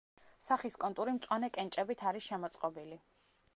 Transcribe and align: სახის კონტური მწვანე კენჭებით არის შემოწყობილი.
სახის 0.45 0.77
კონტური 0.83 1.13
მწვანე 1.17 1.51
კენჭებით 1.59 2.03
არის 2.13 2.29
შემოწყობილი. 2.33 3.01